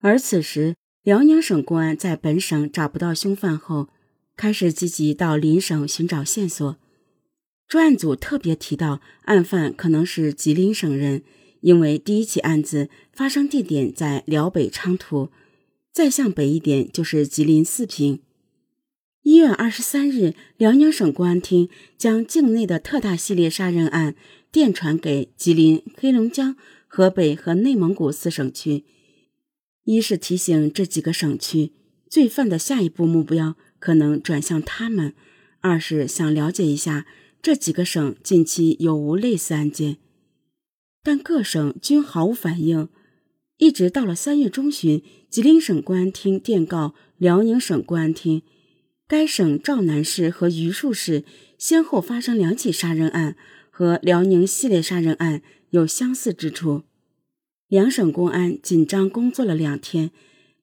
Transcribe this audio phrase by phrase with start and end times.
[0.00, 3.88] 而此时，辽宁省公安在本省找不到凶犯后，
[4.36, 6.76] 开始积极到邻省寻找线索。
[7.66, 11.22] 专案组特别提到，案犯可能是吉林省人，
[11.60, 15.30] 因为第一起案子发生地点在辽北昌图，
[15.92, 18.20] 再向北一点就是吉林四平。
[19.22, 21.68] 一月二十三日，辽宁省公安厅
[21.98, 24.14] 将境内的特大系列杀人案
[24.52, 28.84] 电传给吉林、黑龙江、河北和内蒙古四省区。
[29.90, 31.72] 一是提醒这几个省区
[32.10, 35.12] 罪犯的下一步目标可能转向他们；
[35.60, 37.06] 二是想了解一下
[37.40, 39.96] 这几个省近期有无类似案件。
[41.02, 42.90] 但各省均毫无反应，
[43.56, 48.42] 一直到了三月中旬，吉林省公安厅电告辽宁省公安厅。
[49.06, 51.24] 该省赵南市和榆树市
[51.56, 53.36] 先后发生两起杀人案，
[53.70, 56.82] 和辽宁系列杀人案有相似之处。
[57.68, 60.10] 两省公安紧张工作了两天，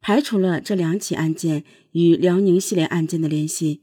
[0.02, 3.82] 排除了这两起案件与辽宁系列案件的联系。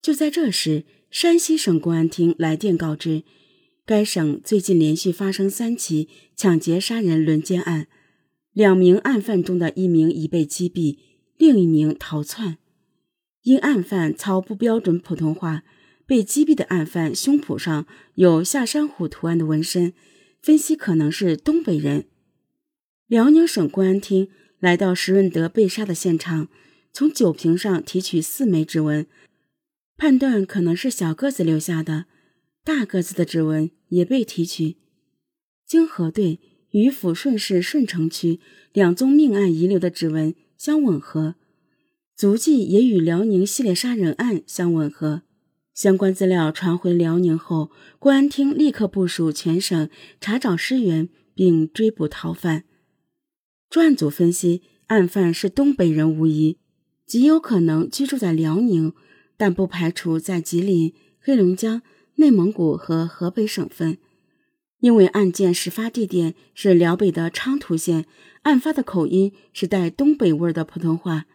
[0.00, 3.24] 就在这时，山西省公安厅来电告知，
[3.84, 7.88] 该省最近连续发生三起抢劫杀人轮奸案，
[8.52, 10.98] 两名案犯中的一名已被击毙，
[11.36, 12.58] 另一名逃窜。
[13.42, 15.64] 因案犯操不标准普通话，
[16.06, 19.92] 被击毙的案犯胸脯上有下山虎图案的纹身，
[20.40, 22.06] 分析可能是东北人。
[23.08, 24.28] 辽宁省公安厅
[24.60, 26.48] 来到石润德被杀的现场，
[26.92, 29.06] 从酒瓶上提取四枚指纹，
[29.96, 32.04] 判断可能是小个子留下的，
[32.62, 34.76] 大个子的指纹也被提取。
[35.66, 36.38] 经核对，
[36.72, 38.40] 与抚顺市顺城区
[38.74, 41.36] 两宗命案遗留的指纹相吻合。
[42.14, 45.22] 足迹也与辽宁系列杀人案相吻合，
[45.72, 49.88] 相关资料传回辽宁后，公安厅立刻部署全省
[50.20, 52.64] 查找尸源并追捕逃犯。
[53.70, 56.56] 专案组分析，案犯是东北人无疑，
[57.04, 58.94] 极有可能居住在辽宁，
[59.36, 61.82] 但不排除在吉林、黑龙江、
[62.14, 63.98] 内蒙古和河北省份。
[64.80, 68.06] 因为案件始发地点是辽北的昌图县，
[68.42, 71.26] 案发的口音是带东北味的普通话。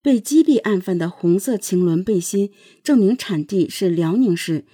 [0.00, 2.50] 被击毙案犯的红色晴纶背心
[2.82, 4.64] 证明产地是辽宁市，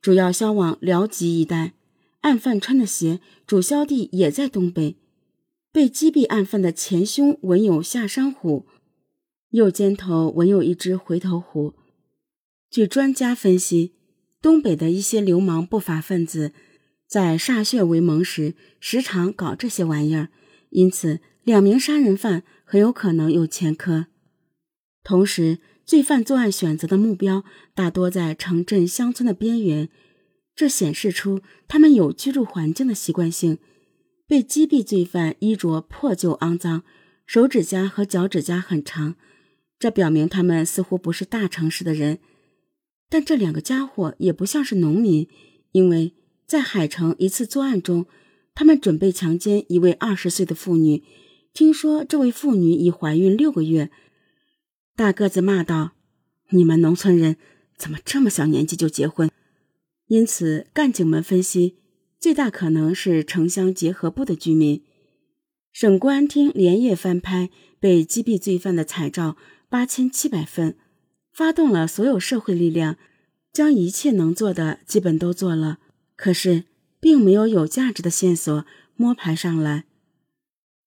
[0.00, 1.74] 主要销往辽吉一带。
[2.22, 4.96] 案犯穿的鞋主销地也在东北。
[5.72, 8.66] 被击毙案犯的前胸纹有下山虎，
[9.50, 11.74] 右肩头纹有一只回头虎。
[12.68, 13.94] 据专家分析，
[14.42, 16.52] 东北的一些流氓不法分子
[17.06, 20.30] 在歃血为盟时，时常搞这些玩意儿，
[20.70, 24.06] 因此两名杀人犯很有可能有前科。
[25.04, 27.44] 同时，罪犯作案选择的目标
[27.74, 29.88] 大多在城镇、乡村的边缘，
[30.56, 33.58] 这显示出他们有居住环境的习惯性。
[34.30, 36.84] 被击毙罪犯衣着破旧肮脏，
[37.26, 39.16] 手指甲和脚趾甲很长，
[39.76, 42.20] 这表明他们似乎不是大城市的人。
[43.08, 45.26] 但这两个家伙也不像是农民，
[45.72, 46.14] 因为
[46.46, 48.06] 在海城一次作案中，
[48.54, 51.02] 他们准备强奸一位二十岁的妇女，
[51.52, 53.90] 听说这位妇女已怀孕六个月。
[54.94, 55.94] 大个子骂道
[56.50, 57.34] ：“你们农村人
[57.76, 59.28] 怎么这么小年纪就结婚？”
[60.06, 61.78] 因此，干警们分析，
[62.20, 64.84] 最大可能是城乡结合部的居民。
[65.72, 67.48] 省公安厅连夜翻拍
[67.80, 69.36] 被击毙罪犯的彩照
[69.68, 70.76] 八千七百份，
[71.32, 72.96] 发动了所有社会力量，
[73.52, 75.78] 将一切能做的基本都做了。
[76.14, 76.64] 可是，
[77.00, 78.64] 并没有有价值的线索
[78.94, 79.86] 摸排上来。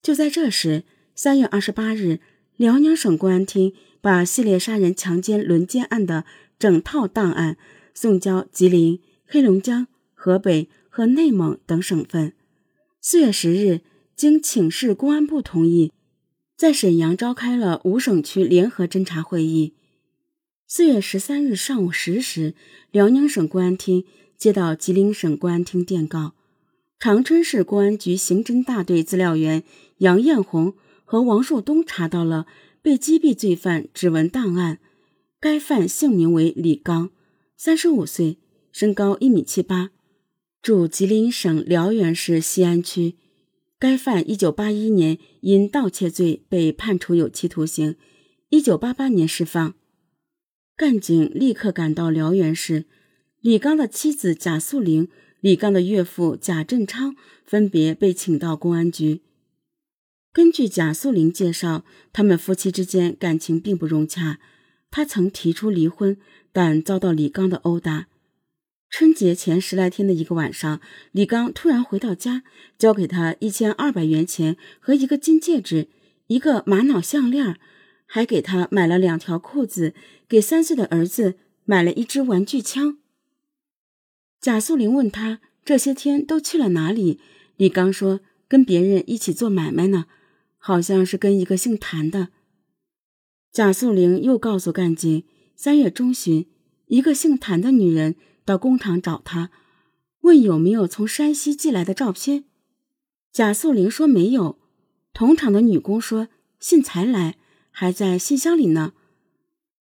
[0.02, 0.84] 就在这时，
[1.16, 2.20] 三月二十八日，
[2.56, 3.74] 辽宁省公安厅。
[4.04, 6.26] 把系列杀人、强奸、轮奸案的
[6.60, 7.56] 整套档案
[7.94, 12.34] 送交吉林、黑龙江、河北和内蒙等省份。
[13.02, 13.82] 四月十日，
[14.16, 15.92] 经请示公安部同意，
[16.56, 19.74] 在沈阳召开了五省区联合侦查会议。
[20.68, 22.54] 四月十三日上午十时，
[22.92, 24.06] 辽宁省公安厅
[24.38, 26.36] 接到吉林省公安厅电告，
[27.00, 29.64] 长春市公安局刑侦大队资料员
[29.98, 32.46] 杨艳红和王树东查到了。
[32.84, 34.78] 被击毙罪犯指纹档案，
[35.40, 37.12] 该犯姓名为李刚，
[37.56, 38.38] 三十五岁，
[38.74, 39.92] 身高一米七八，
[40.64, 43.18] 住吉林省辽源市西安区。
[43.78, 47.98] 该犯一九八一年因盗窃罪被判处有期徒刑，
[48.48, 49.74] 一九八八年释放。
[50.78, 52.86] 干警立刻赶到辽源市，
[53.42, 55.10] 李刚的妻子贾素玲、
[55.42, 57.14] 李刚的岳父贾振昌
[57.46, 59.20] 分别被请到公安局。
[60.32, 61.84] 根据贾素玲介绍，
[62.14, 64.40] 他们夫妻之间感情并不融洽。
[64.90, 66.16] 她曾提出离婚，
[66.54, 68.08] 但遭到李刚的殴打。
[68.94, 70.80] 春节前十来天的一个晚上，
[71.12, 72.44] 李刚突然回到家，
[72.78, 75.88] 交给他一千二百元钱和一个金戒指，
[76.28, 77.60] 一个玛瑙项链，
[78.06, 79.96] 还给他买了两条裤子，
[80.30, 83.00] 给三岁的儿子买了一支玩具枪。
[84.40, 87.20] 贾素玲问他这些天都去了哪里，
[87.58, 90.06] 李刚说跟别人一起做买卖呢，
[90.60, 92.28] 好像是跟一个姓谭的。
[93.52, 95.24] 贾素玲又告诉干警，
[95.56, 96.46] 三月中旬，
[96.86, 98.14] 一个姓谭的女人
[98.46, 99.50] 到工厂找他，
[100.22, 102.46] 问有没有从山西寄来的照片。
[103.32, 104.60] 贾素玲说没有。
[105.14, 106.28] 同厂的女工说
[106.60, 107.38] 信才来，
[107.70, 108.94] 还在信箱里呢。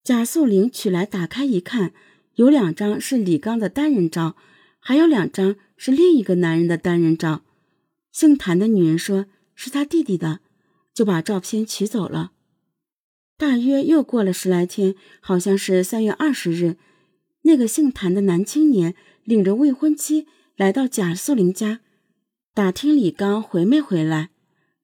[0.03, 1.93] 贾素玲取来打开一看，
[2.35, 4.35] 有两张是李刚的单人照，
[4.79, 7.43] 还有两张是另一个男人的单人照。
[8.11, 10.41] 姓谭的女人说是他弟弟的，
[10.93, 12.31] 就把照片取走了。
[13.37, 16.77] 大约又过了十来天，好像是三月二十日，
[17.43, 21.81] 那个姓谭的男青年领着未婚妻来到贾素玲家，
[22.53, 24.29] 打听李刚回没回来。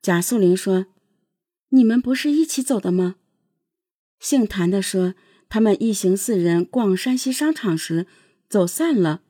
[0.01, 0.88] 贾素玲说
[1.69, 3.15] ：“你们不是一起走的吗？”
[4.19, 5.15] 姓谭的说
[5.50, 8.07] ：“他们一行四人逛山西商场时
[8.50, 9.21] 走散了，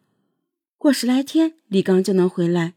[0.78, 2.76] 过十来天李刚就能回来。”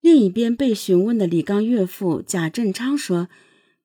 [0.00, 3.28] 另一边被询问的李刚岳父贾振昌说：“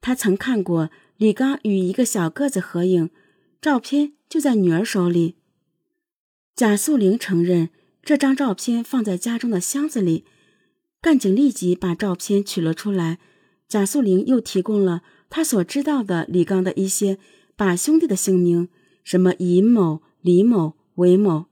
[0.02, 3.10] 他曾看过。”李刚与一个小个子合影，
[3.62, 5.36] 照片就在女儿手里。
[6.56, 7.70] 贾素玲承认
[8.02, 10.24] 这张照片放在家中的箱子里，
[11.02, 13.20] 干警立即把照片取了出来。
[13.68, 17.18] 贾素玲又提供了他所知道的李刚的一些
[17.58, 18.70] 把兄弟的姓名，
[19.04, 21.48] 什么尹某、李某、韦某。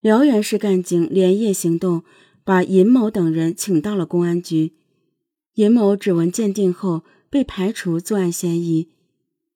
[0.00, 2.02] 辽源市干警连夜行动，
[2.44, 4.72] 把尹某等人请到了公安局。
[5.54, 7.04] 尹某指纹鉴定后。
[7.30, 8.88] 被排除作案嫌疑，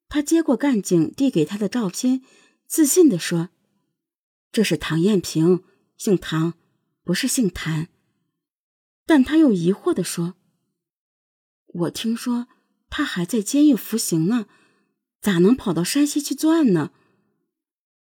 [0.07, 2.21] 他接过干警递给他的照片，
[2.67, 3.49] 自信地说
[4.53, 5.63] ：“这是唐艳萍，
[5.97, 6.53] 姓唐，
[7.03, 7.89] 不是姓谭。”
[9.05, 10.35] 但他又疑惑地说
[11.67, 12.47] ：“我听说
[12.89, 14.45] 他还在监狱服刑呢，
[15.19, 16.91] 咋能跑到山西去作案呢？”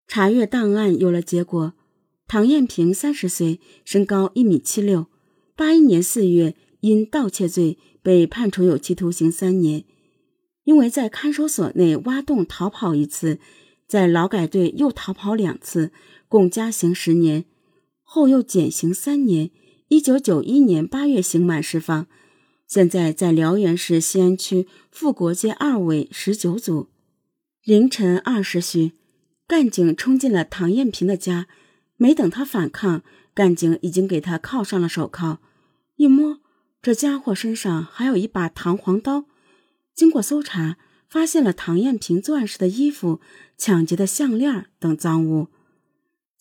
[0.07, 1.73] 查阅档案有了结果，
[2.27, 5.07] 唐艳萍三十岁，身高一米七六，
[5.55, 7.79] 八一年四月因盗窃罪。
[8.03, 9.85] 被判处有期徒刑三年，
[10.63, 13.39] 因为在看守所内挖洞逃跑一次，
[13.87, 15.91] 在劳改队又逃跑两次，
[16.31, 17.43] 共加刑十年，
[18.03, 19.51] 后又减刑三年。
[19.89, 22.07] 一九九一年八月刑满释放，
[22.65, 26.87] 现在在辽源市西安区富国街二委十九组。
[27.65, 28.93] 凌晨二时许，
[29.45, 31.47] 干警冲进了唐艳萍的家，
[31.97, 35.39] 没等他反抗，干警已经给他铐上了手铐，
[35.97, 36.39] 一摸。
[36.81, 39.25] 这家伙身上还有一把弹簧刀，
[39.93, 40.77] 经过搜查，
[41.09, 43.19] 发现了唐艳萍作案时的衣服、
[43.57, 45.49] 抢劫的项链等赃物。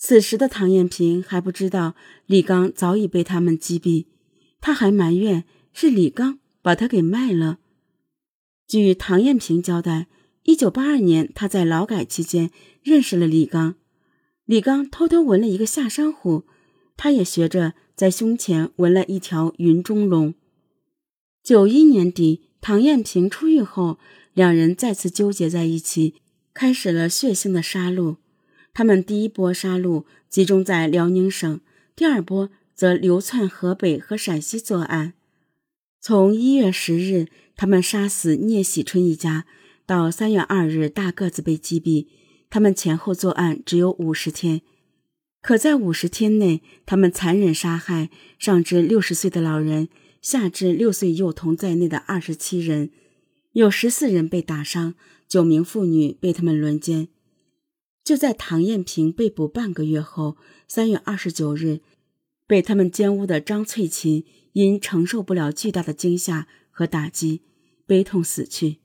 [0.02, 1.94] 此时的唐艳萍还不知道
[2.24, 4.06] 李刚早已被他们击毙，
[4.60, 5.44] 他还埋怨
[5.74, 7.58] 是李刚把他给卖了。
[8.66, 10.08] 据唐艳萍交代，
[10.44, 12.50] 一九八二年他在劳改期间
[12.82, 13.76] 认识了李刚，
[14.46, 16.44] 李刚偷偷纹了一个下山虎，
[16.96, 17.74] 他也学着。
[18.00, 20.32] 在胸前纹了一条云中龙。
[21.42, 23.98] 九一年底，唐艳萍出狱后，
[24.32, 26.14] 两人再次纠结在一起，
[26.54, 28.16] 开始了血腥的杀戮。
[28.72, 31.60] 他们第一波杀戮集中在辽宁省，
[31.96, 35.14] 第二波则流窜河北和陕西作案。
[36.00, 37.26] 从一月十日，
[37.56, 39.44] 他们杀死聂喜春一家，
[39.84, 42.06] 到三月二日大个子被击毙，
[42.48, 44.62] 他们前后作案只有五十天。
[45.42, 49.88] 可在五十天内，他们残忍杀害上至六十岁的老人，
[50.22, 52.90] 下至六岁幼童在内的二十七人，
[53.52, 54.94] 有十四人被打伤，
[55.28, 57.08] 九名妇女被他们轮奸。
[58.04, 61.80] 就在唐艳萍被捕半个月后，三月二十九日，
[62.46, 67.42] 被他们奸污的张翠琴因承受不了巨大的惊吓和打击，
[67.86, 68.78] 悲痛死去。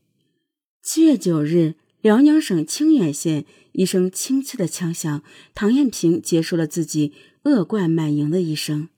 [0.82, 1.76] 七月九日。
[2.02, 5.24] 辽宁省清远县一声清脆的枪响，
[5.56, 7.14] 唐艳萍结束了自己
[7.46, 8.90] 恶贯满盈的一生。